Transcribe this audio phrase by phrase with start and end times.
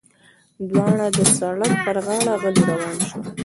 [0.69, 3.25] دواړه د سړک پر غاړه غلي روان شول.